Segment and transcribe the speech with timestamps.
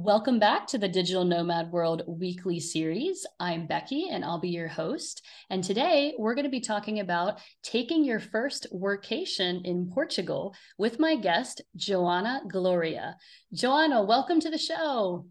[0.00, 3.26] Welcome back to the Digital Nomad World weekly series.
[3.40, 5.26] I'm Becky and I'll be your host.
[5.50, 11.00] And today we're going to be talking about taking your first workation in Portugal with
[11.00, 13.16] my guest, Joana Gloria.
[13.52, 15.26] Joana, welcome to the show.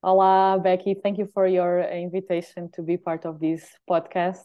[0.00, 0.94] Hola, Becky.
[1.02, 4.44] Thank you for your invitation to be part of this podcast.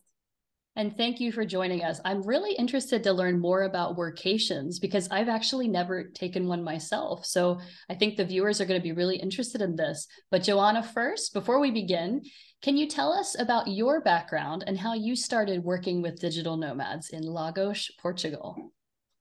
[0.78, 2.00] And thank you for joining us.
[2.06, 7.26] I'm really interested to learn more about workations because I've actually never taken one myself.
[7.26, 10.06] So I think the viewers are going to be really interested in this.
[10.30, 12.22] But Joana, first, before we begin,
[12.62, 17.10] can you tell us about your background and how you started working with digital nomads
[17.10, 18.72] in Lagos, Portugal?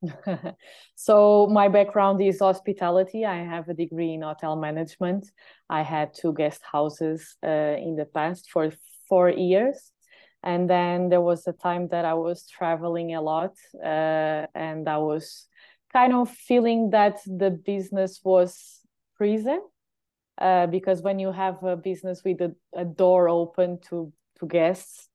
[0.95, 3.25] so my background is hospitality.
[3.25, 5.25] I have a degree in hotel management.
[5.71, 8.73] I had two guest houses uh, in the past for
[9.09, 9.93] four years
[10.47, 13.53] and then there was a time that i was traveling a lot
[13.85, 15.49] uh, and i was
[15.93, 18.81] kind of feeling that the business was
[19.17, 19.61] prison
[20.39, 25.09] uh, because when you have a business with a, a door open to to guests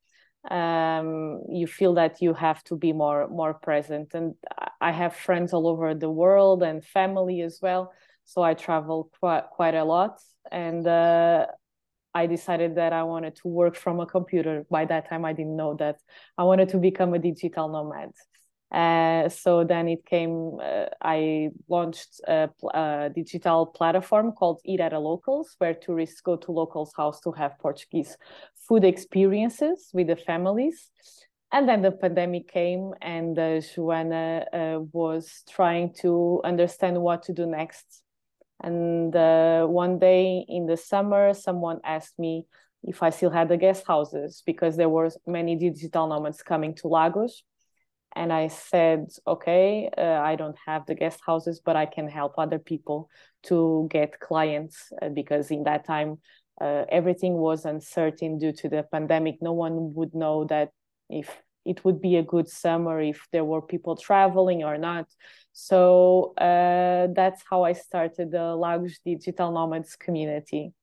[0.50, 4.14] um, you feel that you have to be more more present.
[4.14, 4.34] And
[4.80, 7.94] i have friends all over the world and family as well.
[8.26, 10.20] So i travel quite quite a lot.
[10.52, 11.46] And uh,
[12.14, 14.66] I decided that I wanted to work from a computer.
[14.70, 15.98] By that time, I didn't know that
[16.38, 18.12] I wanted to become a digital nomad.
[18.72, 24.94] Uh, so then it came, uh, I launched a, a, digital platform called Eat at
[24.94, 28.18] a Locals, where tourists go to locals' house to have Portuguese
[28.56, 30.90] food experiences with the families.
[31.52, 37.34] And then the pandemic came, and uh, Joana uh, was trying to understand what to
[37.34, 38.04] do next
[38.64, 42.46] and uh, one day in the summer, someone asked me
[42.84, 46.88] if I still had the guest houses because there were many digital nomads coming to
[46.88, 47.44] Lagos.
[48.16, 52.34] And I said, okay, uh, I don't have the guest houses, but I can help
[52.38, 53.10] other people
[53.44, 56.18] to get clients uh, because in that time,
[56.60, 59.42] uh, everything was uncertain due to the pandemic.
[59.42, 60.72] No one would know that
[61.10, 65.08] if it would be a good summer if there were people traveling or not.
[65.54, 70.74] So uh, that's how I started the Lagos Digital Nomads community.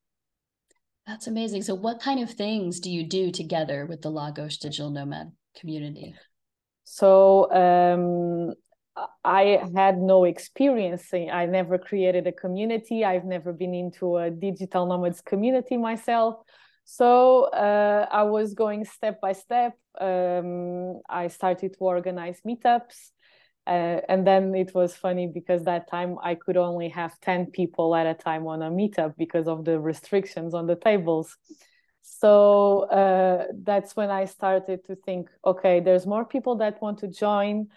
[1.07, 1.63] That's amazing.
[1.63, 6.13] So, what kind of things do you do together with the Lagos Digital Nomad community?
[6.83, 8.53] So, um,
[9.23, 11.11] I had no experience.
[11.13, 13.03] I never created a community.
[13.03, 16.43] I've never been into a digital nomads community myself.
[16.91, 19.73] So uh, I was going step by step.
[20.01, 23.11] Um, I started to organize meetups.
[23.67, 27.95] Uh, and then it was funny because that time I could only have 10 people
[27.95, 31.37] at a time on a meetup because of the restrictions on the tables.
[32.01, 37.07] So uh, that's when I started to think okay, there's more people that want to
[37.07, 37.67] join.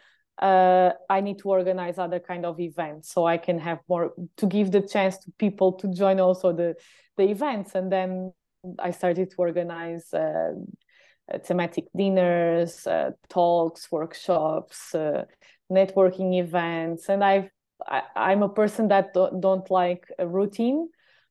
[0.41, 4.47] Uh, I need to organize other kind of events so I can have more to
[4.47, 6.77] give the chance to people to join also the
[7.19, 7.75] the events.
[7.75, 8.33] And then
[8.79, 10.53] I started to organize uh,
[11.33, 15.25] uh, thematic dinners, uh, talks, workshops, uh,
[15.71, 17.51] networking events, and I've
[17.87, 20.89] I, i am a person that don't, don't like a routine.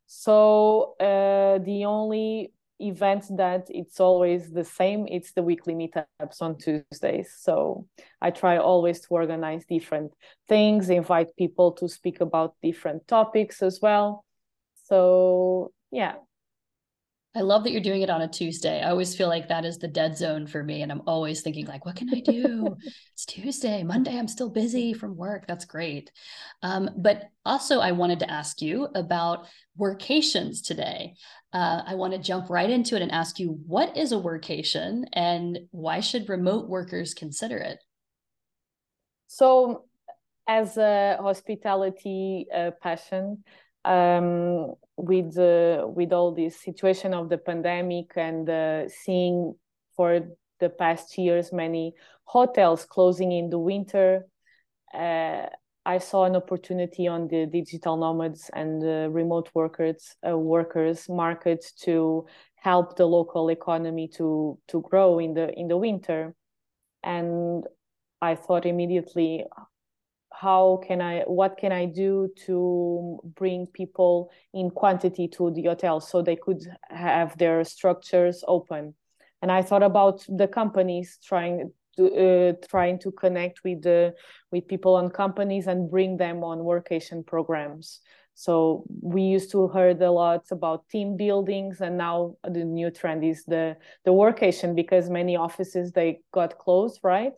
[0.08, 6.58] So uh, the only event that it's always the same it's the weekly meetups on
[6.58, 7.32] tuesdays.
[7.38, 7.88] So
[8.22, 10.12] i try always to organize different
[10.50, 14.26] things invite people to speak about different topics as well.
[14.88, 16.16] So yeah
[17.34, 18.82] I love that you're doing it on a Tuesday.
[18.82, 20.82] I always feel like that is the dead zone for me.
[20.82, 22.76] And I'm always thinking, like, what can I do?
[23.14, 25.48] it's Tuesday, Monday, I'm still busy from work.
[25.48, 26.12] That's great.
[26.62, 29.48] Um, but also, I wanted to ask you about
[29.80, 31.16] workations today.
[31.54, 35.04] Uh, I want to jump right into it and ask you what is a workation
[35.14, 37.80] and why should remote workers consider it?
[39.28, 39.86] So,
[40.50, 43.46] as a hospitality uh, passion,
[43.86, 49.56] um, with uh, with all this situation of the pandemic and uh, seeing
[49.96, 50.22] for
[50.60, 51.94] the past years many
[52.26, 54.28] hotels closing in the winter
[54.94, 55.48] uh,
[55.86, 58.84] i saw an opportunity on the digital nomads and
[59.14, 62.26] remote workers uh, workers market to
[62.62, 66.34] help the local economy to to grow in the in the winter.
[67.04, 67.66] And
[68.22, 69.46] i thought immediately
[70.34, 76.00] how can I, what can I do to bring people in quantity to the hotel
[76.00, 78.94] so they could have their structures open?
[79.42, 84.14] And I thought about the companies trying to uh, trying to connect with the
[84.52, 88.00] with people on companies and bring them on workation programs.
[88.34, 93.24] So we used to heard a lot about team buildings, and now the new trend
[93.24, 97.34] is the the workation because many offices they got closed, right?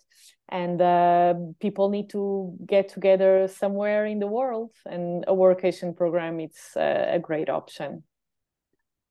[0.49, 6.39] And uh, people need to get together somewhere in the world, and a workation program
[6.39, 8.03] it's a, a great option.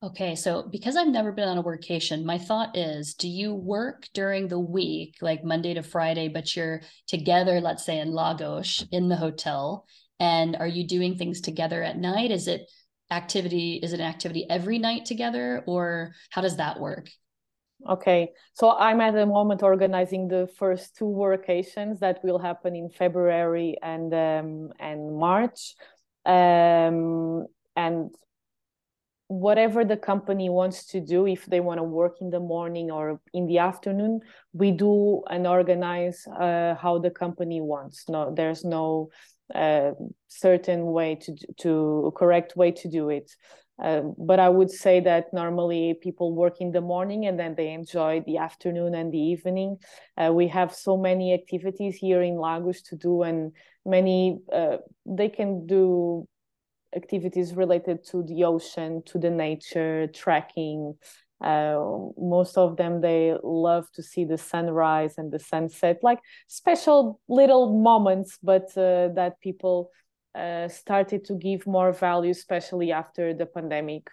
[0.04, 4.08] Okay, so because I've never been on a workation, my thought is do you work
[4.12, 9.08] during the week, like Monday to Friday, but you're together, let's say in Lagos in
[9.08, 9.86] the hotel,
[10.22, 12.30] and are you doing things together at night?
[12.30, 12.70] Is it
[13.10, 17.10] activity is it an activity every night together or how does that work?
[17.88, 22.88] Okay so i'm at the moment organizing the first two workations that will happen in
[22.88, 25.74] february and um, and march.
[26.24, 28.14] Um, and
[29.26, 33.18] whatever the company wants to do if they want to work in the morning or
[33.32, 34.20] in the afternoon
[34.52, 38.08] we do and organize uh, how the company wants.
[38.08, 39.10] No there's no
[39.54, 39.92] a
[40.28, 43.30] certain way to to correct way to do it.
[43.82, 47.72] Uh, but I would say that normally people work in the morning and then they
[47.72, 49.78] enjoy the afternoon and the evening.
[50.16, 53.52] Uh, we have so many activities here in Lagos to do, and
[53.84, 56.28] many uh, they can do
[56.94, 60.94] activities related to the ocean, to the nature, trekking,
[61.42, 67.20] uh, most of them they love to see the sunrise and the sunset like special
[67.28, 69.90] little moments but uh, that people
[70.34, 74.08] uh, started to give more value especially after the pandemic.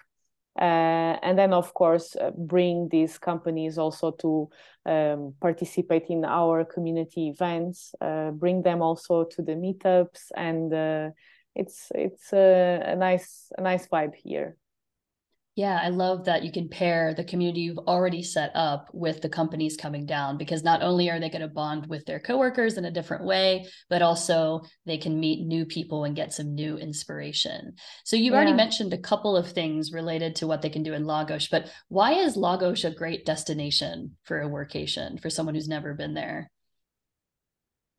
[0.60, 4.50] Uh, and then of course uh, bring these companies also to
[4.86, 7.94] um, participate in our community events
[8.34, 11.14] bring them also to the meetups and
[11.56, 14.58] it's it's a, a nice a nice vibe here
[15.60, 19.28] yeah, I love that you can pair the community you've already set up with the
[19.28, 22.86] companies coming down because not only are they going to bond with their coworkers in
[22.86, 27.74] a different way, but also they can meet new people and get some new inspiration.
[28.06, 28.38] So you've yeah.
[28.38, 31.70] already mentioned a couple of things related to what they can do in Lagos, but
[31.90, 36.50] why is Lagos a great destination for a workation for someone who's never been there?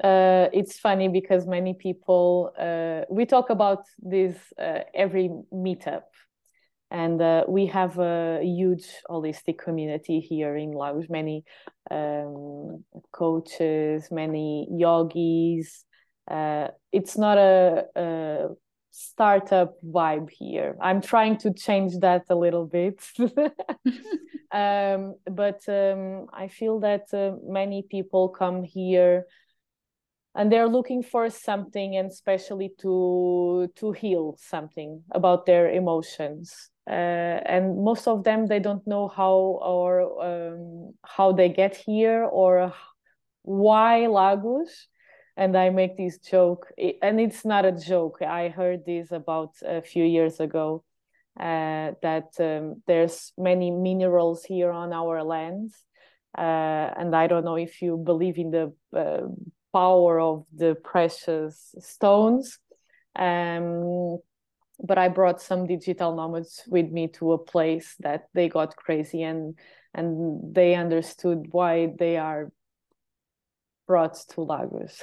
[0.03, 6.05] Uh, it's funny because many people uh, we talk about this uh, every meetup
[6.91, 11.09] and uh, we have a huge holistic community here in Lagos.
[11.09, 11.45] Many
[11.91, 15.85] um, coaches, many yogis.
[16.29, 18.49] Uh, it's not a, a,
[18.93, 20.77] startup vibe here.
[20.81, 23.01] I'm trying to change that a little bit,
[24.51, 29.27] um, but um, I feel that uh, many people come here
[30.35, 37.85] and they're looking for something and especially to to heal something about their emotions and
[37.85, 42.73] most of them they don't know how or um, how they get here or
[43.43, 44.89] why Lagos.
[45.37, 48.21] And I make this joke, and it's not a joke.
[48.21, 50.85] I heard this about a few years ago.
[51.39, 55.75] Uh, that um, there's many minerals here on our lands,
[56.37, 56.41] uh,
[56.99, 59.29] and I don't know if you believe in the uh,
[59.73, 62.59] power of the precious stones.
[63.17, 64.19] Um,
[64.83, 69.23] but I brought some digital nomads with me to a place that they got crazy
[69.23, 69.59] and
[69.93, 72.53] and they understood why they are
[73.87, 75.03] brought to Lagos.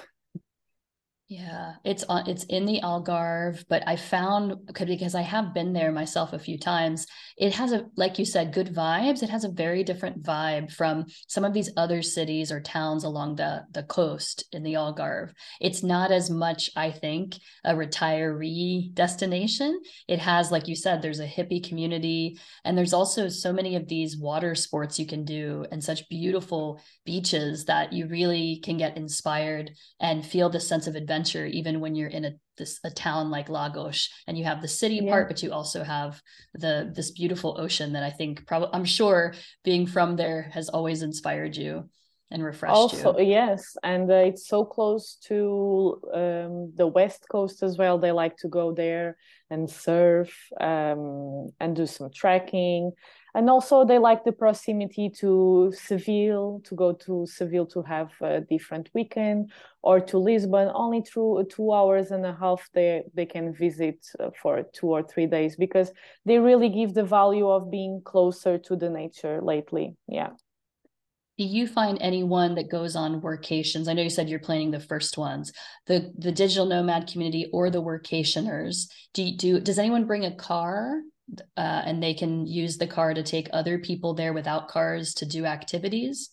[1.29, 5.91] Yeah, it's on it's in the Algarve, but I found because I have been there
[5.91, 7.05] myself a few times,
[7.37, 9.21] it has a like you said, good vibes.
[9.21, 13.35] It has a very different vibe from some of these other cities or towns along
[13.35, 15.33] the the coast in the Algarve.
[15.59, 17.35] It's not as much, I think,
[17.65, 19.81] a retiree destination.
[20.07, 23.89] It has, like you said, there's a hippie community, and there's also so many of
[23.89, 28.95] these water sports you can do and such beautiful beaches that you really can get
[28.95, 32.91] inspired and feel the sense of adventure adventure even when you're in a this a
[32.91, 35.11] town like Lagos and you have the city yeah.
[35.11, 36.21] part but you also have
[36.53, 39.33] the this beautiful ocean that I think probably I'm sure
[39.63, 41.89] being from there has always inspired you
[42.29, 43.25] and refreshed also, you.
[43.25, 47.97] yes, and uh, it's so close to um, the west coast as well.
[47.97, 49.15] They like to go there
[49.49, 52.91] and surf um, and do some trekking
[53.37, 58.41] and also they like the proximity to Seville to go to Seville to have a
[58.41, 59.51] different weekend
[59.83, 60.71] or to Lisbon.
[60.73, 65.03] Only through two hours and a half they they can visit uh, for two or
[65.03, 65.91] three days because
[66.25, 69.95] they really give the value of being closer to the nature lately.
[70.07, 70.31] Yeah.
[71.37, 73.87] Do you find anyone that goes on workations?
[73.87, 75.53] I know you said you're planning the first ones.
[75.85, 80.35] The the digital nomad community or the workationers do you do does anyone bring a
[80.35, 81.01] car
[81.57, 85.25] uh, and they can use the car to take other people there without cars to
[85.25, 86.29] do activities.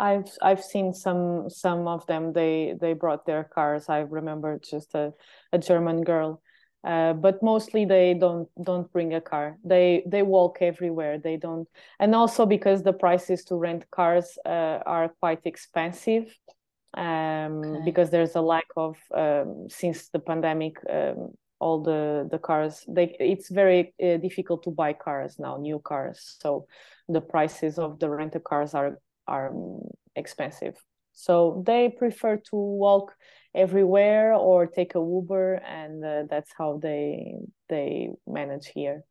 [0.00, 2.32] I've i've seen some some of them.
[2.32, 3.88] They they brought their cars.
[3.88, 5.12] I remember just a,
[5.52, 6.40] a german girl.
[6.84, 9.58] Uh, but mostly they don't don't bring a car.
[9.64, 11.18] They they walk everywhere.
[11.18, 11.68] They don't
[11.98, 16.32] and also because the prices to rent cars uh, are quite expensive
[16.94, 17.84] um, okay.
[17.84, 23.16] because there's a lack of um, since the pandemic um, all the the cars they
[23.18, 26.36] it's very uh, difficult to buy cars now new cars.
[26.40, 26.66] So
[27.08, 29.82] the prices of the rental cars are are um,
[30.16, 30.74] expensive.
[31.12, 33.14] So they prefer to walk
[33.54, 37.34] everywhere or take a uber and uh, that's how they
[37.68, 39.04] they manage here.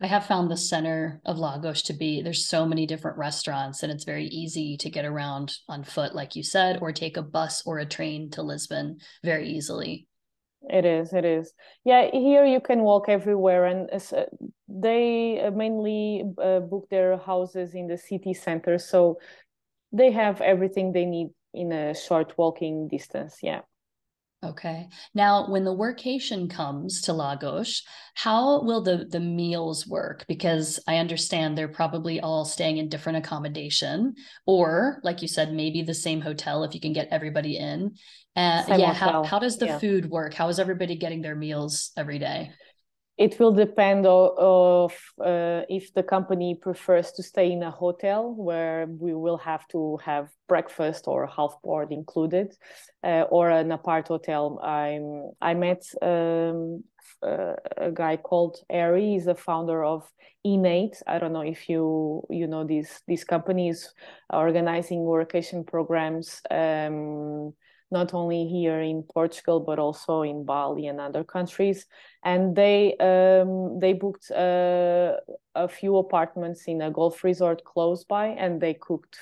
[0.00, 3.90] I have found the center of Lagos to be there's so many different restaurants and
[3.90, 7.62] it's very easy to get around on foot like you said or take a bus
[7.66, 10.06] or a train to Lisbon very easily.
[10.62, 11.12] It is.
[11.12, 11.54] It is.
[11.84, 14.24] Yeah, here you can walk everywhere, and uh,
[14.68, 19.18] they uh, mainly uh, book their houses in the city center, so
[19.92, 23.38] they have everything they need in a short walking distance.
[23.42, 23.60] Yeah.
[24.44, 24.88] Okay.
[25.14, 27.82] Now, when the workation comes to Lagos,
[28.14, 30.24] how will the the meals work?
[30.28, 34.14] Because I understand they're probably all staying in different accommodation,
[34.46, 37.96] or like you said, maybe the same hotel if you can get everybody in.
[38.36, 38.92] Uh, yeah.
[38.92, 39.78] How how does the yeah.
[39.80, 40.34] food work?
[40.34, 42.52] How is everybody getting their meals every day?
[43.18, 48.32] It will depend of, of uh, if the company prefers to stay in a hotel
[48.34, 52.54] where we will have to have breakfast or half board included
[53.04, 56.82] uh, or an apart hotel i'm i met um,
[57.22, 59.12] uh, a guy called Ari.
[59.12, 60.08] He's a founder of
[60.44, 61.02] Innate.
[61.06, 63.92] I don't know if you you know these these companies
[64.32, 67.54] organizing workation programs um,
[67.90, 71.86] not only here in Portugal but also in Bali and other countries.
[72.22, 75.16] And they um, they booked uh,
[75.54, 79.18] a few apartments in a golf resort close by, and they cooked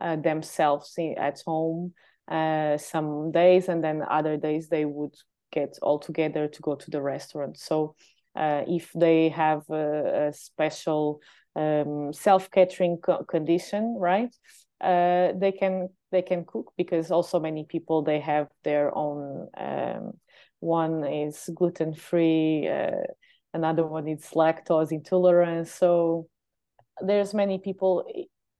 [0.00, 1.92] uh, themselves at home
[2.28, 5.14] uh, some days, and then other days they would
[5.52, 7.58] get all together to go to the restaurant.
[7.58, 7.94] So
[8.34, 11.20] uh, if they have a, a special
[11.54, 14.34] um, self catering co- condition, right?
[14.80, 20.12] Uh, they can they can cook because also many people they have their own um,
[20.60, 23.02] one is gluten free uh,
[23.52, 26.28] another one is lactose intolerance so
[27.00, 28.04] there's many people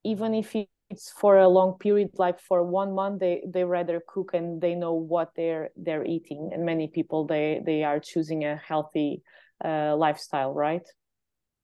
[0.05, 0.57] even if
[0.93, 4.75] it's for a long period like for one month they they rather cook and they
[4.75, 6.51] know what they're they're eating.
[6.53, 9.23] And many people they they are choosing a healthy
[9.65, 10.87] uh, lifestyle right?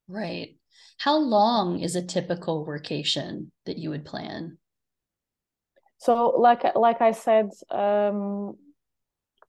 [0.09, 0.57] Right.
[0.97, 4.57] How long is a typical workation that you would plan
[5.99, 8.57] so like like i said um,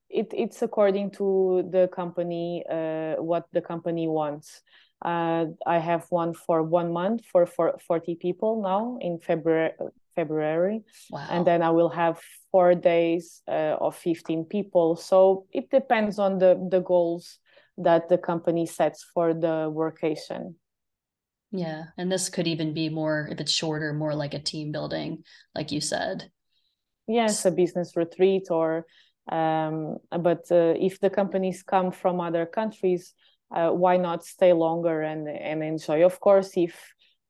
[0.10, 4.62] it, it's according to the company uh, what the company wants.
[5.01, 9.72] Uh, i have one for one month for, for 40 people now in february
[10.13, 10.84] february.
[11.10, 11.25] Wow.
[11.29, 12.20] and then i will have
[12.51, 14.96] four days uh, of 15 people.
[14.96, 17.39] So it depends on the the goals
[17.77, 20.56] that the company sets for the workation.
[21.51, 25.24] Yeah and this could even be more if it's shorter more like a team building
[25.56, 26.29] like you said
[27.09, 28.85] yes a business retreat or
[29.31, 33.13] um, but uh, if the companies come from other countries
[33.55, 36.05] uh, why not stay longer and and enjoy?
[36.05, 36.75] Of course if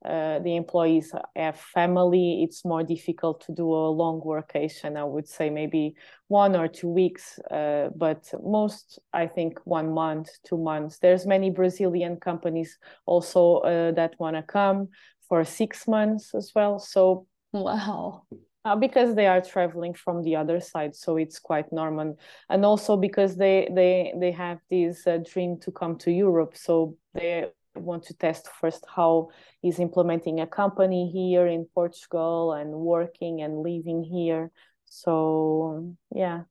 [0.05, 5.27] uh, the employees have family it's more difficult to do a long workation i would
[5.27, 5.93] say maybe
[6.29, 10.99] one or two weeks uh, but most i think one month two months.
[10.99, 14.87] There's many brazilian companies also uh, that want to come
[15.27, 18.23] for six months as well so wow
[18.65, 22.17] uh, because they are traveling from the other side so it's quite normal.
[22.49, 26.95] And also because they they they have this uh, dream to come to europe so
[27.13, 29.29] they want to test first how
[29.63, 34.51] is implementing a company here in portugal and working and living here.
[34.85, 36.43] So yeah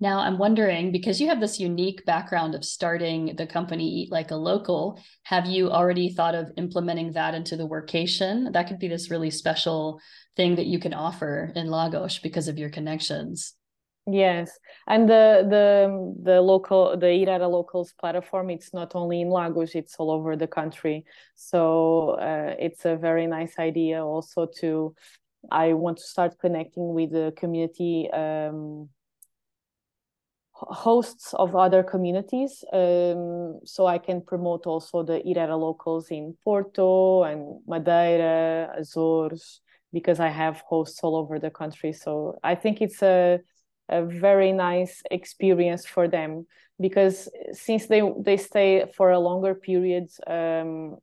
[0.00, 4.30] now, I'm wondering because you have this unique background of starting the company Eat Like
[4.30, 8.50] a Local, have you already thought of implementing that into the workation?
[8.54, 10.00] That could be this really special
[10.36, 13.52] thing that you can offer in Lagos because of your connections.
[14.06, 18.48] Yes, and the the the local the Eat at a Locals platform.
[18.48, 21.04] It's not only in Lagos; it's all over the country.
[21.34, 24.02] So uh, it's a very nice idea.
[24.02, 24.94] Also, to
[25.52, 28.10] I want to start connecting with the community.
[28.10, 28.88] Um,
[30.68, 36.10] hosts of other communities um, so i can promote also the Eat at a Locals
[36.10, 39.60] in porto and madeira azores
[39.92, 41.92] because i have hosts all over the country.
[41.92, 43.40] So i think it's a,
[43.88, 46.46] a very nice experience for them
[46.80, 50.96] because since they they stay for a longer period um,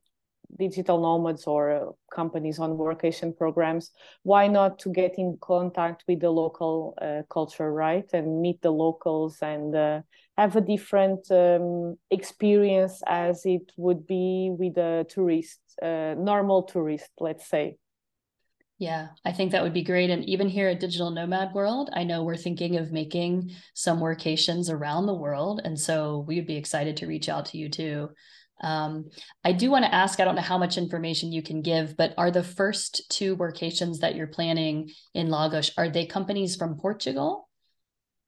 [0.58, 1.84] digital nomads or uh,
[2.14, 3.90] companies on workation programs
[4.22, 8.70] why not to get in contact with the local uh, culture right and meet the
[8.70, 10.00] locals and uh,
[10.36, 17.10] have a different um, experience as it would be with a tourist uh, normal tourist
[17.20, 17.76] let's say
[18.80, 20.08] yeah, I think that would be great.
[20.08, 24.70] And even here at Digital Nomad World, I know we're thinking of making some workations
[24.72, 25.60] around the world.
[25.64, 28.10] And so we would be excited to reach out to you too.
[28.60, 29.10] Um,
[29.44, 32.14] I do want to ask I don't know how much information you can give, but
[32.18, 37.48] are the first two workations that you're planning in Lagos, are they companies from Portugal?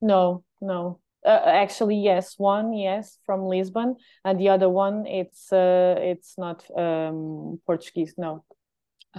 [0.01, 1.01] No, no.
[1.27, 2.39] Uh, actually, yes.
[2.39, 8.15] One, yes, from Lisbon, and the other one, it's uh, it's not um, Portuguese.
[8.17, 8.45] No.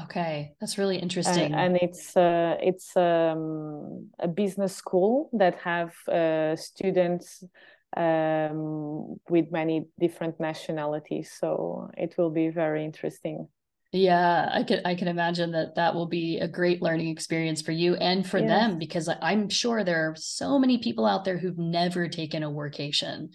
[0.04, 1.54] Okay, that's really interesting.
[1.54, 7.44] And, and it's uh, it's um, a business school that have uh, students
[7.98, 11.32] um, with many different nationalities.
[11.40, 13.48] So it will be very interesting.
[13.94, 17.74] Yeah, I can I can imagine that that will be a great learning experience for
[17.74, 18.48] you and for yes.
[18.48, 22.50] them because I'm sure there are so many people out there who've never taken a
[22.50, 23.34] workation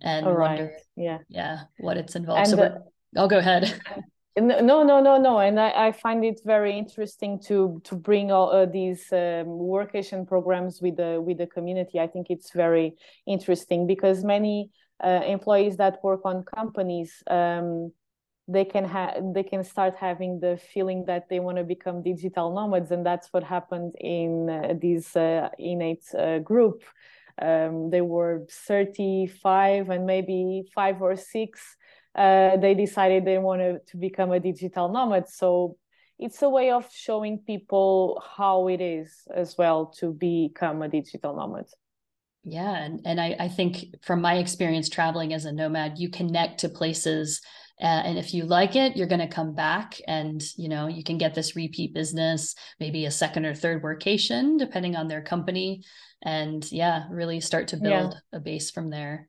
[0.00, 2.38] and All wonder, yeah, yeah, what it's involved.
[2.38, 3.80] And so the, I'll go ahead.
[4.36, 8.50] no no no no and I, I, find it very interesting to to bring all
[8.50, 11.98] uh, these um, workation programs with the with the community.
[11.98, 14.70] I think it's very interesting because many
[15.02, 17.92] uh, employees that work on companies um,
[18.48, 22.54] they can have they can start having the feeling that they want to become digital
[22.54, 26.82] nomads and that's what happened in uh, this uh, innate uh, group.
[27.40, 31.76] Um, they were 35 and maybe five or six
[32.16, 35.28] uh, they decided they wanted to become a digital nomad.
[35.28, 35.76] So
[36.18, 41.36] it's a way of showing people how it is as well to become a digital
[41.36, 41.66] nomad.
[42.42, 46.60] Yeah, and and I, I think from my experience traveling as a nomad, you connect
[46.60, 47.40] to places,
[47.82, 51.02] uh, and if you like it, you're going to come back, and you know you
[51.02, 55.82] can get this repeat business, maybe a second or third workation, depending on their company,
[56.22, 58.38] and yeah, really start to build yeah.
[58.38, 59.28] a base from there.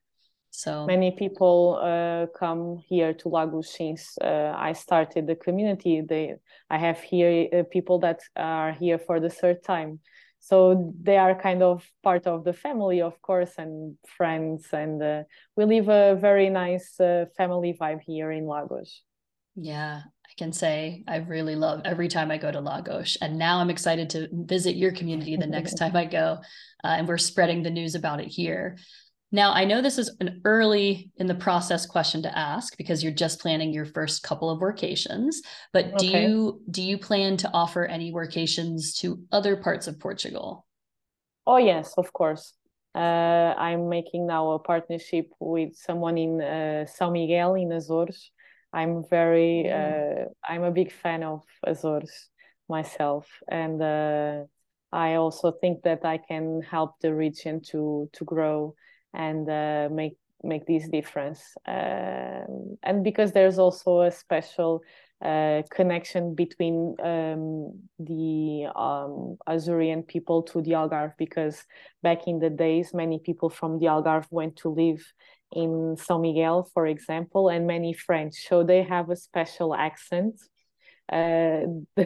[0.58, 6.02] So many people uh, come here to Lagos since uh, I started the community.
[6.02, 6.34] They,
[6.68, 10.00] I have here uh, people that are here for the third time,
[10.40, 14.66] so they are kind of part of the family, of course, and friends.
[14.74, 15.24] And uh,
[15.56, 19.04] we live a very nice uh, family vibe here in Lagos.
[19.56, 23.16] Yeah, I can say I really love every time I go to Lagos.
[23.22, 26.40] And now I'm excited to visit your community the next time I go.
[26.84, 28.78] Uh, and we're spreading the news about it here.
[29.32, 33.12] Now, I know this is an early in the process question to ask because you're
[33.12, 35.36] just planning your first couple of workations,
[35.74, 40.66] but do you do you plan to offer any workations to other parts of Portugal?
[41.46, 42.54] Oh yes, of course.
[42.96, 48.32] Uh, I'm making now a partnership with someone in uh, São Miguel in Azores.
[48.72, 49.74] I'm very mm.
[49.74, 52.30] uh, I'm a big fan of Azores
[52.70, 54.44] myself, and uh,
[54.94, 58.76] I also think that I can help the region to to grow
[59.18, 61.42] and uh, make make this difference.
[61.68, 64.84] Um, and because there's also a special
[65.20, 71.66] uh, connection between um, the um, Azorean people to the Algarve, because
[72.04, 75.04] back in the days, many people from the Algarve went to live
[75.52, 78.48] in São Miguel, for example, and many French.
[78.48, 80.40] So they have a special accent
[81.12, 81.62] uh,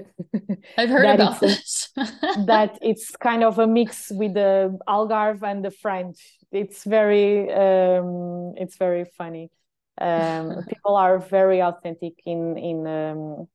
[0.78, 1.90] I've heard about this.
[1.96, 6.38] that it's kind of a mix with the Algarve and the French.
[6.52, 9.52] It's very um, it's very funny.
[10.00, 13.48] Um, people are very authentic in in um,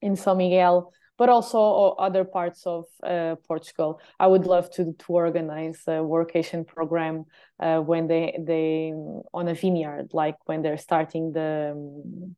[0.00, 4.00] in São Miguel, but also other parts of uh, Portugal.
[4.18, 7.24] I would love to to organize a workation program
[7.60, 8.92] uh, when they they
[9.32, 12.36] on a vineyard, like when they're starting the um,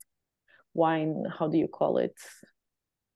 [0.74, 2.14] wine how do you call it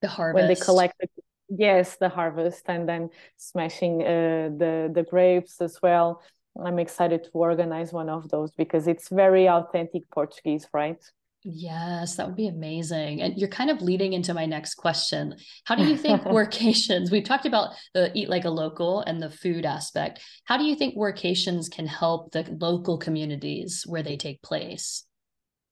[0.01, 1.09] the harvest when they collect the,
[1.51, 6.23] yes the harvest and then smashing uh, the the grapes as well
[6.65, 11.03] i'm excited to organize one of those because it's very authentic portuguese right
[11.45, 13.23] Yes, that would be amazing.
[13.23, 15.37] And you're kind of leading into my next question.
[15.65, 19.31] How do you think workations, we've talked about the eat like a local and the
[19.31, 20.21] food aspect.
[20.45, 25.05] How do you think workations can help the local communities where they take place?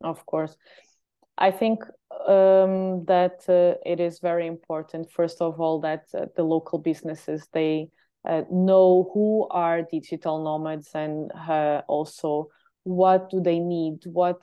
[0.02, 0.56] Of course.
[1.36, 1.82] I think
[2.26, 7.46] um, that uh, it is very important, first of all, that uh, the local businesses
[7.52, 7.90] they
[8.26, 12.48] uh, know who are digital nomads and uh, also
[12.82, 14.42] what do they need, what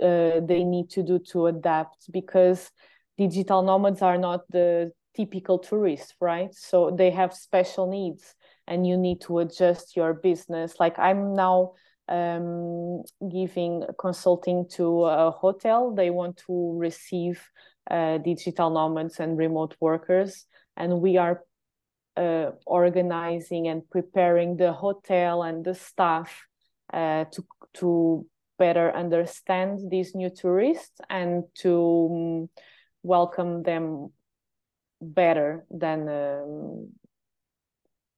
[0.00, 2.70] uh, they need to do to adapt, because
[3.16, 6.54] digital nomads are not the typical tourist, right?
[6.54, 8.34] So they have special needs,
[8.66, 10.74] and you need to adjust your business.
[10.78, 11.72] Like I'm now
[12.08, 15.94] um, giving consulting to a hotel.
[15.94, 17.42] They want to receive
[17.90, 21.42] uh, digital nomads and remote workers, and we are
[22.18, 26.46] uh, organizing and preparing the hotel and the staff
[26.92, 28.26] uh, to to
[28.58, 32.48] better understand these new tourists and to um,
[33.02, 34.10] welcome them
[35.00, 36.88] better than um,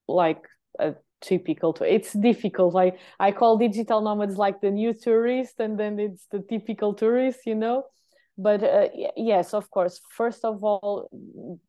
[0.08, 0.42] like
[0.78, 2.72] a typical to it's difficult.
[2.72, 7.40] Like i call digital nomads like the new tourist and then it's the typical tourist
[7.44, 7.84] you know?
[8.38, 10.00] But uh, yes of course.
[10.10, 11.10] First of all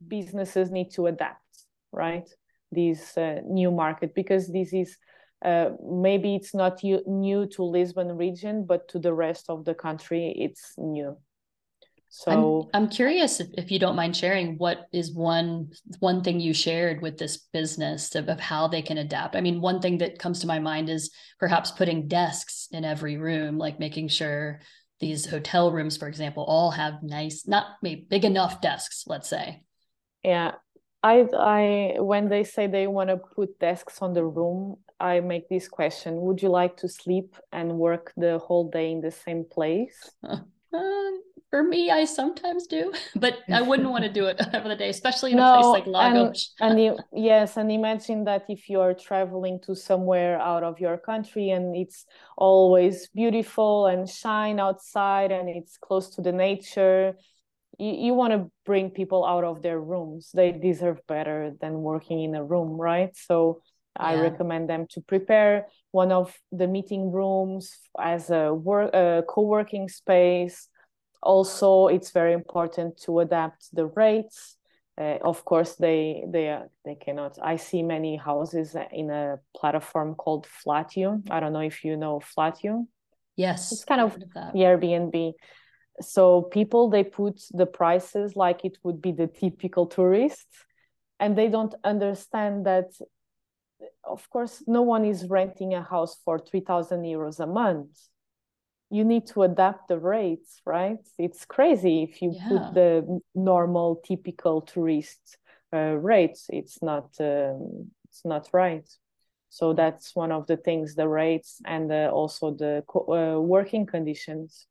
[0.08, 1.51] businesses need to adapt
[1.92, 2.30] right
[2.72, 4.98] this uh, new market because this is
[5.44, 10.34] uh, maybe it's not new to lisbon region but to the rest of the country
[10.38, 11.18] it's new
[12.14, 16.42] so I'm, I'm curious if, if, you don't mind sharing what is one one thing
[16.42, 19.38] you shared with this business of, of how they can adapt.
[19.38, 23.16] I mean, one thing that comes to my mind is perhaps putting desks in every
[23.16, 24.60] room, like making sure
[25.00, 29.64] these hotel rooms, for example, all have nice, not maybe big enough desks, let's say.
[30.22, 30.56] Yeah.
[31.04, 35.50] I I when they say they want to put desks on the room, I make
[35.50, 39.46] this question: Would you like to sleep and work the whole day in the same
[39.46, 40.12] place?
[40.24, 40.38] Uh,
[41.52, 44.90] for me, I sometimes do, but I wouldn't want to do it every the day,
[44.90, 46.54] especially in no, a place like Lagos.
[46.60, 50.98] And, and you, yes, and imagine that if you're traveling to somewhere out of your
[50.98, 52.06] country and it's
[52.38, 57.16] always beautiful and shine outside and it's close to the nature,
[57.82, 60.32] you, you want to bring people out of their rooms.
[60.34, 63.10] They deserve better than working in a room, right?
[63.16, 63.62] So
[63.96, 69.90] I recommend them to prepare one of the meeting rooms as a work a co-working
[69.90, 70.70] space.
[71.22, 74.58] Also it's very important to adapt the rates.
[74.98, 80.48] Uh, of course they they they cannot i see many houses in a platform called
[80.48, 81.22] Flatio.
[81.30, 82.88] I don't know if you know Flatio.
[83.36, 83.72] Yes.
[83.72, 85.34] It's kind of the airbnb
[86.00, 90.48] so people they put the prices like it would be the typical tourist
[91.20, 92.92] and they don't understand that
[94.04, 97.90] of course no one is renting a house for 3000 euros a month.
[98.90, 101.00] You need to adapt the rates right?
[101.18, 102.48] It's crazy if you yeah.
[102.48, 105.38] put the normal typical tourist
[105.74, 108.90] uh, rates it's not um, it's not right.
[109.50, 114.68] So that's one of the things the rates and uh, also the uh, working conditions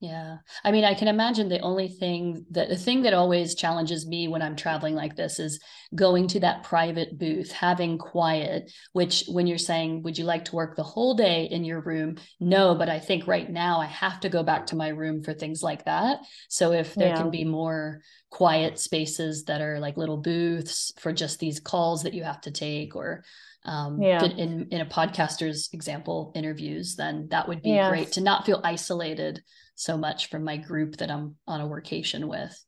[0.00, 0.36] yeah.
[0.62, 4.28] I mean, I can imagine the only thing that the thing that always challenges me
[4.28, 5.60] when I'm traveling like this is
[5.94, 10.56] going to that private booth, having quiet, which when you're saying, would you like to
[10.56, 12.16] work the whole day in your room?
[12.38, 15.32] No, but I think right now I have to go back to my room for
[15.32, 16.18] things like that.
[16.48, 17.16] So if there yeah.
[17.16, 22.14] can be more quiet spaces that are like little booths for just these calls that
[22.14, 23.24] you have to take or
[23.64, 24.22] um, yeah.
[24.22, 27.88] in in a podcaster's example interviews, then that would be yes.
[27.88, 29.40] great to not feel isolated
[29.74, 32.64] so much from my group that I'm on a workation with.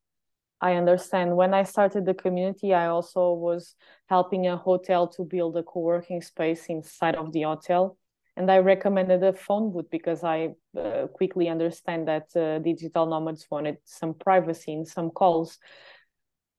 [0.61, 1.37] I understand.
[1.37, 3.75] When I started the community, I also was
[4.07, 7.99] helping a hotel to build a co-working space inside of the hotel.
[8.37, 13.47] And I recommended a phone booth because I uh, quickly understand that uh, digital nomads
[13.51, 15.59] wanted some privacy in some calls.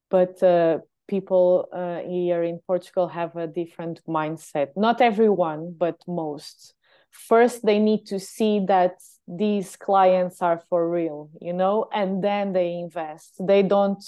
[0.10, 4.70] But uh, people uh, here in Portugal have a different mindset.
[4.76, 6.74] Not everyone, but most.
[7.12, 8.94] First, they need to see that
[9.28, 13.36] these clients are for real, you know, and then they invest.
[13.46, 14.04] They don't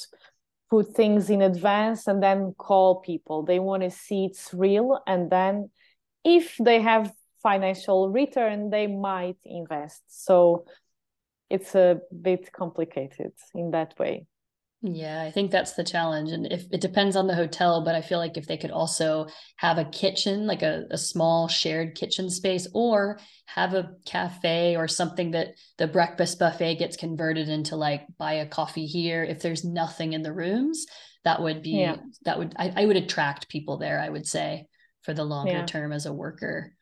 [0.70, 3.44] put things in advance and then call people.
[3.44, 5.00] They want to see it's real.
[5.08, 5.72] And then
[6.24, 10.04] if they have financial return, they might invest.
[10.08, 10.66] So
[11.50, 14.26] it's a bit complicated in that way.
[14.82, 16.32] Yeah, I think that's the challenge.
[16.32, 19.28] And if it depends on the hotel, but I feel like if they could also
[19.58, 24.88] have a kitchen, like a, a small shared kitchen space, or have a cafe or
[24.88, 29.22] something that the breakfast buffet gets converted into like buy a coffee here.
[29.22, 30.86] If there's nothing in the rooms,
[31.26, 31.98] that would be yeah.
[32.24, 34.68] that would I, I would attract people there, I would say,
[35.02, 35.66] for the longer yeah.
[35.66, 36.74] term as a worker.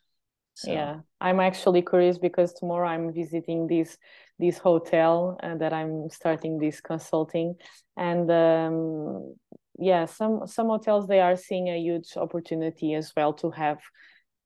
[0.57, 0.71] So.
[0.71, 3.95] Yeah, I'm actually curious because tomorrow I'm visiting this
[4.39, 7.57] this hotel and that I'm starting this consulting.
[7.95, 9.35] And um,
[9.77, 13.77] yeah, some some hotels they are seeing a huge opportunity as well to have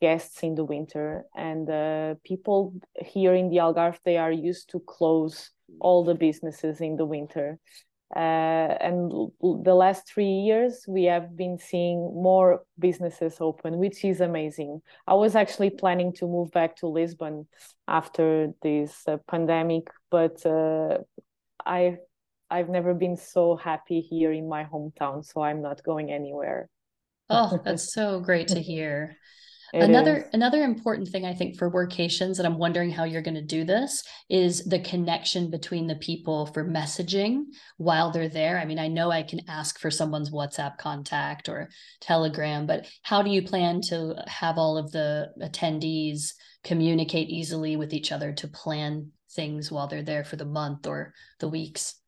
[0.02, 1.24] guests in the winter.
[1.34, 6.82] And uh, people here in the Algarve they are used to close all the businesses
[6.82, 7.58] in the winter.
[8.16, 14.20] Uh, and the last three years we have been seeing more businesses open which is
[14.20, 14.82] amazing.
[15.08, 17.48] I was actually planning to move back to lisbon
[17.88, 20.98] after this uh, pandemic but uh,
[21.66, 21.98] i
[22.50, 26.70] i've never been so happy here in my hometown so i'm not going anywhere.
[27.30, 29.16] Oh that's so great to hear
[29.74, 30.24] It another is.
[30.34, 33.64] another important thing I think for workations, and I'm wondering how you're going to do
[33.64, 37.44] this, is the connection between the people for messaging
[37.78, 38.60] while they're there.
[38.60, 41.70] I mean, I know I can ask for someone's WhatsApp contact or
[42.02, 47.94] Telegram, but how do you plan to have all of the attendees communicate easily with
[47.94, 52.01] each other to plan things while they're there for the month or the weeks?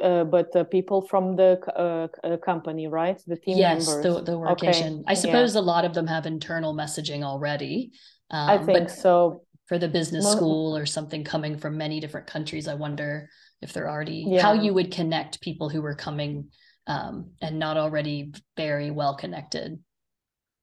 [0.00, 3.20] Uh, but uh, people from the uh, uh, company, right?
[3.26, 4.04] The team yes, members.
[4.04, 5.00] the the workation.
[5.00, 5.04] Okay.
[5.06, 5.60] I suppose yeah.
[5.60, 7.92] a lot of them have internal messaging already.
[8.30, 9.42] Um, I think so.
[9.66, 10.36] For the business Most...
[10.36, 13.28] school or something coming from many different countries, I wonder
[13.60, 14.40] if they're already yeah.
[14.40, 16.50] how you would connect people who were coming
[16.86, 19.78] um, and not already very well connected.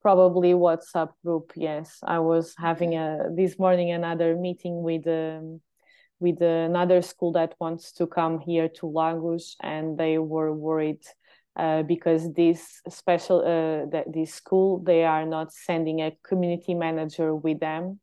[0.01, 1.51] Probably WhatsApp group.
[1.55, 5.07] Yes, I was having a this morning another meeting with.
[5.07, 5.61] Um,
[6.19, 11.03] with another school that wants to come here to Lagos, and they were worried
[11.55, 17.35] uh, because this special uh, that this school they are not sending a community manager
[17.35, 17.99] with them.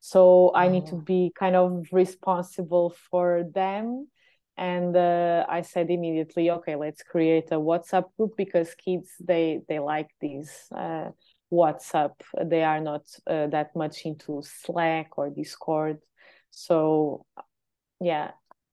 [0.00, 0.98] So I need to oh.
[0.98, 4.08] be kind of responsible for them.
[4.56, 9.80] And uh, I said immediately, okay, let's create a WhatsApp group because kids they they
[9.80, 11.10] like this uh,
[11.52, 12.12] WhatsApp.
[12.42, 15.98] They are not uh, that much into Slack or Discord.
[16.50, 17.26] So
[18.00, 18.30] yeah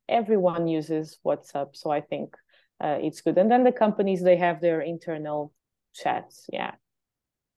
[0.10, 2.36] everyone uses whatsapp so i think
[2.84, 3.38] uh, it's good.
[3.38, 5.54] And then the companies they have their internal
[5.94, 6.72] chats yeah.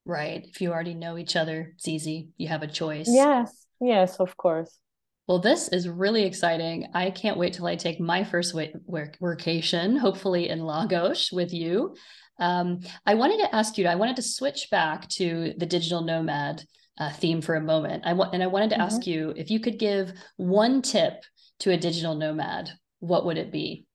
[0.04, 3.08] Right if you already know each other it's easy you have a choice.
[3.08, 4.78] Yes yes of course.
[5.26, 6.88] Well, this is really exciting.
[6.92, 11.96] I can't wait till I take my first work workation, hopefully in Lagos with you.
[12.38, 16.64] Um, I wanted to ask you, I wanted to switch back to the digital nomad
[16.98, 18.04] uh, theme for a moment.
[18.06, 18.84] I want, and I wanted to mm-hmm.
[18.84, 21.24] ask you if you could give one tip
[21.60, 23.86] to a digital nomad, what would it be?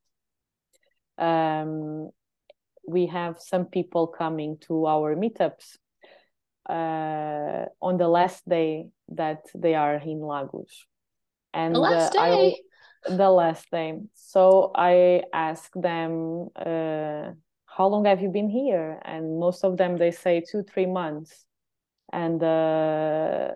[1.18, 2.10] Um,
[2.88, 5.78] we have some people coming to our meetups
[6.70, 10.86] uh, on the last day that they are in Lagos.
[11.54, 12.58] And the last uh, day.
[13.08, 14.00] I, the last day.
[14.14, 17.32] So I ask them, uh,
[17.66, 19.00] how long have you been here?
[19.04, 21.46] And most of them they say two, three months.
[22.12, 23.54] And uh,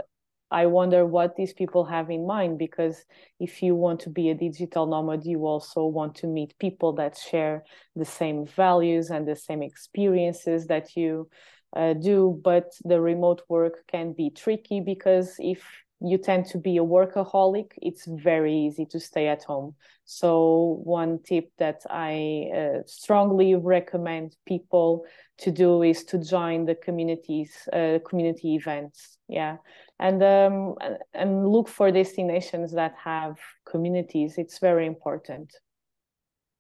[0.51, 3.05] I wonder what these people have in mind because
[3.39, 7.17] if you want to be a digital nomad, you also want to meet people that
[7.17, 7.63] share
[7.95, 11.27] the same values and the same experiences that you
[11.75, 12.39] uh, do.
[12.43, 15.63] But the remote work can be tricky because if
[15.99, 19.75] you tend to be a workaholic, it's very easy to stay at home.
[20.05, 25.05] So, one tip that I uh, strongly recommend people
[25.39, 29.17] to do is to join the communities, uh, community events.
[29.29, 29.57] Yeah,
[29.99, 30.75] and um,
[31.13, 34.35] and look for destinations that have communities.
[34.37, 35.53] It's very important.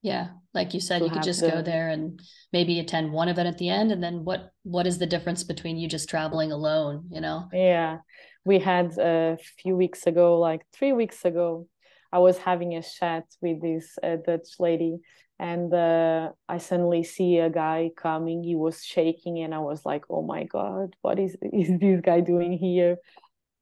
[0.03, 1.49] Yeah, like you said, you could just the...
[1.49, 4.97] go there and maybe attend one event at the end, and then what what is
[4.97, 7.05] the difference between you just traveling alone?
[7.09, 7.47] You know?
[7.53, 7.99] Yeah,
[8.45, 11.67] we had a few weeks ago, like three weeks ago,
[12.11, 14.99] I was having a chat with this uh, Dutch lady,
[15.39, 18.43] and uh, I suddenly see a guy coming.
[18.43, 22.19] He was shaking, and I was like, "Oh my god, what is is this guy
[22.19, 22.97] doing here?"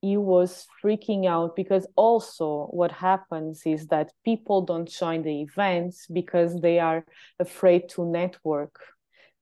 [0.02, 6.08] he was freaking out because also what happens is that people don't join the events
[6.12, 7.06] because they are
[7.40, 8.80] afraid to network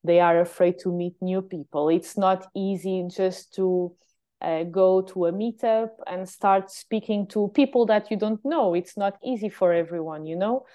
[0.04, 3.95] they are afraid to meet new people it's not easy just to
[4.41, 8.97] uh, go to a meetup and start speaking to people that you don't know it's
[8.97, 10.65] not easy for everyone you know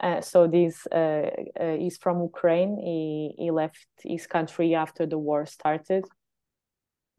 [0.00, 1.28] uh, so this uh,
[1.60, 6.04] uh is from ukraine he, he left his country after the war started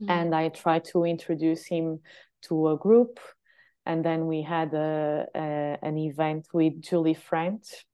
[0.02, 0.10] Mm.
[0.10, 2.00] And I tried to introduce him
[2.44, 3.20] to a group.
[3.86, 7.86] And then we had a, a an event with Julie French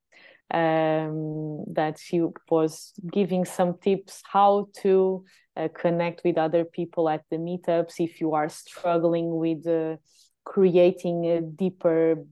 [0.54, 5.24] um, that she was giving some tips how to
[5.58, 9.98] uh, connect with other people at the meetups if you are struggling with uh,
[10.46, 12.24] creating deeper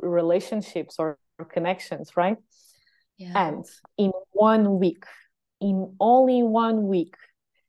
[0.00, 2.36] relationships or, or connections, right?
[3.16, 3.48] Yeah.
[3.48, 3.64] And
[3.96, 5.04] in one week,
[5.60, 7.14] in only one week,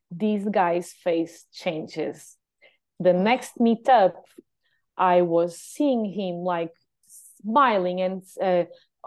[0.09, 2.35] these guy's face changes.
[2.99, 4.13] The next meetup,
[4.97, 6.71] I was seeing him like
[7.41, 8.65] smiling and uh,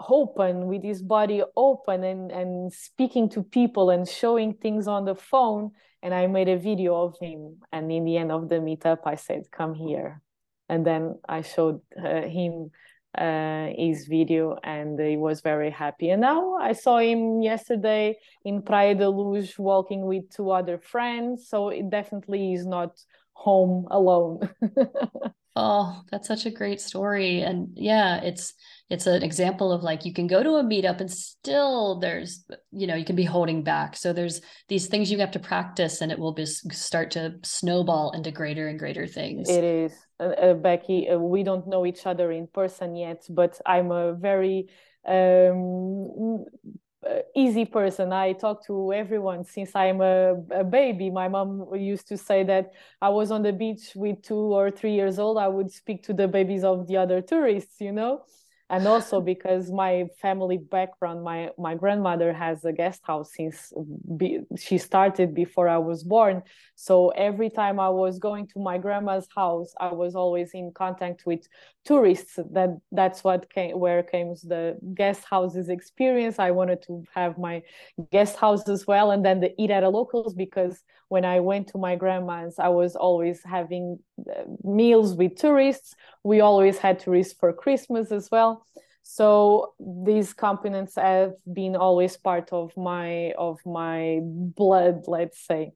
[0.09, 5.15] open with his body open and, and speaking to people and showing things on the
[5.15, 5.71] phone.
[6.03, 7.57] And I made a video of him.
[7.71, 10.21] And in the end of the meetup, I said, Come here.
[10.69, 12.71] And then I showed uh, him
[13.17, 16.09] uh, his video and he was very happy.
[16.09, 21.47] And now I saw him yesterday in Praia da Luz walking with two other friends.
[21.49, 22.99] So it definitely is not
[23.33, 24.49] home alone.
[25.59, 27.41] Oh, that's such a great story.
[27.41, 28.53] And yeah, it's
[28.91, 32.85] it's an example of like you can go to a meetup and still there's you
[32.85, 33.97] know you can be holding back.
[33.97, 38.11] So there's these things you have to practice and it will just start to snowball
[38.11, 39.49] into greater and greater things.
[39.49, 39.93] It is.
[40.19, 44.13] Uh, uh, becky uh, we don't know each other in person yet but i'm a
[44.13, 44.67] very
[45.05, 46.43] um,
[47.05, 48.11] Uh, easy person.
[48.11, 51.11] I talk to everyone since I'm a, a, baby.
[51.11, 54.93] My mom used to say that I was on the beach with two or three
[54.93, 55.37] years old.
[55.37, 58.23] I would speak to the babies of the other tourists, you know
[58.69, 63.71] and also because my family background my my grandmother has a guest house since
[64.17, 66.43] be, she started before i was born.
[66.75, 71.25] So every time i was going to my grandma's house i was always in contact
[71.25, 71.47] with
[71.87, 72.37] tourists.
[72.51, 76.37] That that's what came where came the guest houses experience.
[76.37, 77.63] I wanted to have my
[78.11, 81.67] guest house as well and then the eat at a locals because when i went
[81.67, 85.95] to my grandma's i was always having uh, meals with tourists.
[86.23, 88.65] We always had tourists for christmas as well.
[89.03, 95.71] So these components have been always part of my of my blood let's say.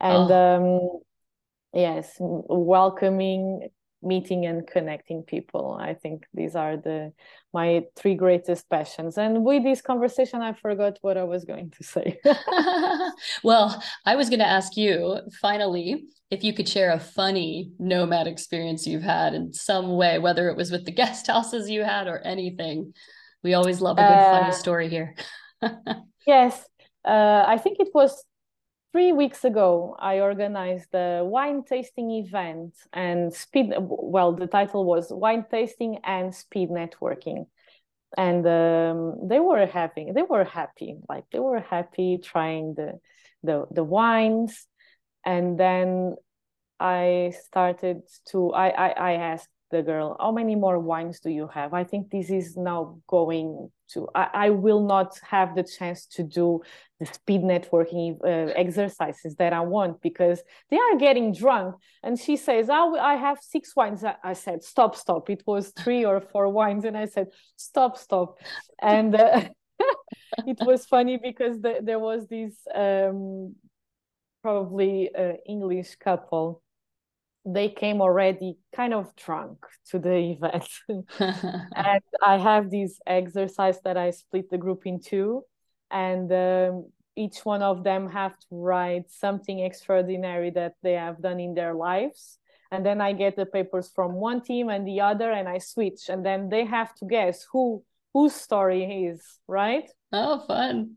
[0.00, 0.56] And oh.
[0.56, 1.00] um
[1.72, 3.68] yes welcoming
[4.02, 5.78] meeting and connecting people.
[5.80, 7.12] I think these are the
[7.52, 9.18] my three greatest passions.
[9.18, 12.18] And with this conversation i forgot what i was going to say.
[13.44, 18.26] Well i was going to ask you finally if you could share a funny nomad
[18.26, 22.06] experience you've had in some way whether it was with the guest houses you had
[22.06, 22.94] or anything.
[23.42, 25.14] We always love a good uh, funny story here.
[26.26, 26.64] Yes
[27.04, 28.24] uh, i think it was
[28.92, 33.72] three weeks ago, I organized a wine tasting event and speed.
[33.78, 37.46] Well, the title was Wine Tasting and Speed Networking.
[38.16, 42.98] And um, they were having, they were happy, like they were happy trying the,
[43.44, 44.66] the, the wines.
[45.24, 46.16] And then
[46.80, 51.48] I started to, I, I, I asked the girl, how many more wines do you
[51.54, 51.72] have?
[51.72, 56.22] I think this is now going to, I, I will not have the chance to
[56.22, 56.62] do
[56.98, 61.76] the speed networking uh, exercises that I want because they are getting drunk.
[62.02, 64.04] And she says, I have six wines.
[64.04, 65.30] I said, stop, stop.
[65.30, 66.84] It was three or four wines.
[66.84, 68.38] And I said, stop, stop.
[68.80, 69.42] And uh,
[70.46, 73.54] it was funny because the, there was this um,
[74.42, 76.62] probably uh, English couple
[77.44, 79.58] they came already kind of drunk
[79.90, 80.68] to the event.
[80.88, 85.42] and I have this exercise that I split the group in two,
[85.90, 91.40] and um, each one of them have to write something extraordinary that they have done
[91.40, 92.38] in their lives.
[92.72, 96.08] And then I get the papers from one team and the other, and I switch,
[96.08, 97.82] and then they have to guess who
[98.14, 99.90] whose story is right.
[100.12, 100.96] Oh, fun!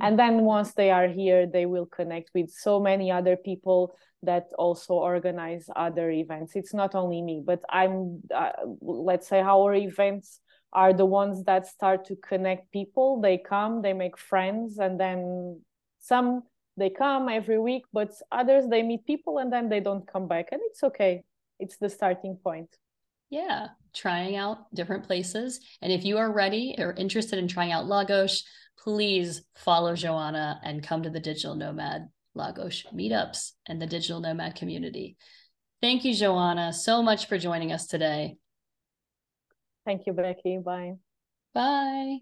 [0.00, 4.46] And then once they are here they will connect with so many other people that
[4.58, 6.56] also organize other events.
[6.56, 10.40] It's not only me, but I'm, uh, let's say, our events
[10.72, 13.20] are the ones that start to connect people.
[13.20, 15.60] They come, they make friends, and then
[16.00, 16.42] some
[16.76, 20.48] they come every week but others they meet people and then they don't come back
[20.52, 21.22] and it's okay.
[21.58, 22.68] It's the starting point
[23.30, 25.60] yeah trying out different places.
[25.82, 28.44] And if you are ready or interested in trying out lagos
[28.78, 34.54] please follow joana and come to the digital nomad lagos meetups and the digital nomad
[34.54, 35.16] community.
[35.80, 38.36] Thank you joana so much for joining us today.
[39.84, 40.58] Thank you becky.
[40.58, 40.94] Bye.
[41.54, 42.18] Bye